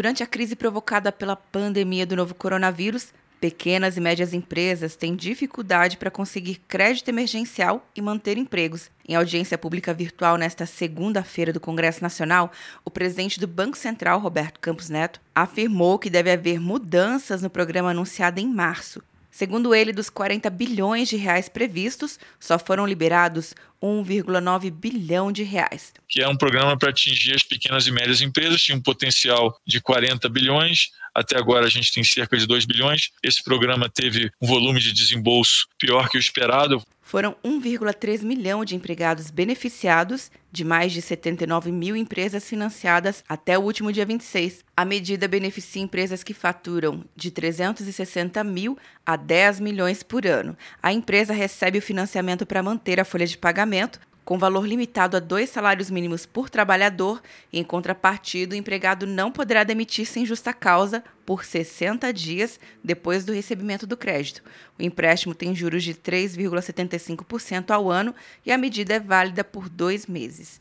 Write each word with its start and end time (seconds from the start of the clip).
Durante 0.00 0.22
a 0.22 0.26
crise 0.26 0.56
provocada 0.56 1.12
pela 1.12 1.36
pandemia 1.36 2.06
do 2.06 2.16
novo 2.16 2.34
coronavírus, 2.34 3.12
pequenas 3.38 3.98
e 3.98 4.00
médias 4.00 4.32
empresas 4.32 4.96
têm 4.96 5.14
dificuldade 5.14 5.98
para 5.98 6.10
conseguir 6.10 6.62
crédito 6.66 7.10
emergencial 7.10 7.86
e 7.94 8.00
manter 8.00 8.38
empregos. 8.38 8.90
Em 9.06 9.14
audiência 9.14 9.58
pública 9.58 9.92
virtual 9.92 10.38
nesta 10.38 10.64
segunda-feira 10.64 11.52
do 11.52 11.60
Congresso 11.60 12.02
Nacional, 12.02 12.50
o 12.82 12.90
presidente 12.90 13.38
do 13.38 13.46
Banco 13.46 13.76
Central, 13.76 14.18
Roberto 14.20 14.58
Campos 14.58 14.88
Neto, 14.88 15.20
afirmou 15.34 15.98
que 15.98 16.08
deve 16.08 16.32
haver 16.32 16.58
mudanças 16.58 17.42
no 17.42 17.50
programa 17.50 17.90
anunciado 17.90 18.40
em 18.40 18.48
março, 18.48 19.02
Segundo 19.30 19.74
ele, 19.74 19.92
dos 19.92 20.10
40 20.10 20.50
bilhões 20.50 21.08
de 21.08 21.16
reais 21.16 21.48
previstos, 21.48 22.18
só 22.38 22.58
foram 22.58 22.86
liberados 22.86 23.54
1,9 23.82 24.70
bilhão 24.70 25.30
de 25.32 25.42
reais. 25.42 25.92
Que 26.08 26.20
é 26.20 26.28
um 26.28 26.36
programa 26.36 26.76
para 26.76 26.90
atingir 26.90 27.34
as 27.34 27.42
pequenas 27.42 27.86
e 27.86 27.92
médias 27.92 28.20
empresas, 28.20 28.60
tinha 28.60 28.76
um 28.76 28.82
potencial 28.82 29.56
de 29.66 29.80
40 29.80 30.28
bilhões, 30.28 30.90
até 31.14 31.36
agora 31.36 31.66
a 31.66 31.70
gente 31.70 31.92
tem 31.92 32.04
cerca 32.04 32.36
de 32.36 32.46
2 32.46 32.64
bilhões. 32.64 33.10
Esse 33.22 33.42
programa 33.42 33.88
teve 33.88 34.30
um 34.40 34.46
volume 34.46 34.80
de 34.80 34.92
desembolso 34.92 35.66
pior 35.78 36.08
que 36.08 36.16
o 36.16 36.20
esperado. 36.20 36.82
Foram 37.10 37.34
1,3 37.44 38.22
milhão 38.22 38.64
de 38.64 38.76
empregados 38.76 39.32
beneficiados 39.32 40.30
de 40.52 40.64
mais 40.64 40.92
de 40.92 41.02
79 41.02 41.72
mil 41.72 41.96
empresas 41.96 42.48
financiadas 42.48 43.24
até 43.28 43.58
o 43.58 43.62
último 43.62 43.92
dia 43.92 44.06
26. 44.06 44.64
A 44.76 44.84
medida 44.84 45.26
beneficia 45.26 45.82
empresas 45.82 46.22
que 46.22 46.32
faturam 46.32 47.04
de 47.16 47.32
360 47.32 48.44
mil 48.44 48.78
a 49.04 49.16
10 49.16 49.58
milhões 49.58 50.04
por 50.04 50.24
ano. 50.24 50.56
A 50.80 50.92
empresa 50.92 51.32
recebe 51.32 51.78
o 51.78 51.82
financiamento 51.82 52.46
para 52.46 52.62
manter 52.62 53.00
a 53.00 53.04
folha 53.04 53.26
de 53.26 53.36
pagamento, 53.36 53.98
com 54.30 54.38
valor 54.38 54.64
limitado 54.64 55.16
a 55.16 55.20
dois 55.20 55.50
salários 55.50 55.90
mínimos 55.90 56.24
por 56.24 56.48
trabalhador, 56.48 57.20
e 57.52 57.58
em 57.58 57.64
contrapartida, 57.64 58.54
o 58.54 58.56
empregado 58.56 59.04
não 59.04 59.32
poderá 59.32 59.64
demitir 59.64 60.06
sem 60.06 60.24
justa 60.24 60.52
causa 60.52 61.02
por 61.26 61.44
60 61.44 62.12
dias 62.12 62.60
depois 62.84 63.24
do 63.24 63.32
recebimento 63.32 63.88
do 63.88 63.96
crédito. 63.96 64.40
O 64.78 64.84
empréstimo 64.84 65.34
tem 65.34 65.52
juros 65.52 65.82
de 65.82 65.94
3,75% 65.94 67.72
ao 67.72 67.90
ano 67.90 68.14
e 68.46 68.52
a 68.52 68.56
medida 68.56 68.94
é 68.94 69.00
válida 69.00 69.42
por 69.42 69.68
dois 69.68 70.06
meses. 70.06 70.60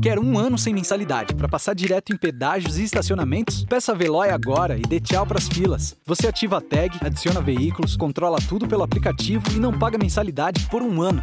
Quer 0.00 0.18
um 0.18 0.38
ano 0.38 0.56
sem 0.56 0.72
mensalidade 0.72 1.34
para 1.34 1.46
passar 1.46 1.74
direto 1.74 2.14
em 2.14 2.16
pedágios 2.16 2.78
e 2.78 2.84
estacionamentos? 2.84 3.66
Peça 3.66 3.92
a 3.92 3.94
Veloy 3.94 4.30
agora 4.30 4.78
e 4.78 4.82
dê 4.82 4.98
tchau 4.98 5.26
para 5.26 5.36
as 5.36 5.46
filas. 5.46 5.94
Você 6.06 6.26
ativa 6.26 6.56
a 6.56 6.60
tag, 6.62 6.96
adiciona 7.02 7.42
veículos, 7.42 7.98
controla 7.98 8.38
tudo 8.48 8.66
pelo 8.66 8.82
aplicativo 8.82 9.44
e 9.54 9.60
não 9.60 9.78
paga 9.78 9.98
mensalidade 9.98 10.66
por 10.70 10.80
um 10.80 11.02
ano. 11.02 11.22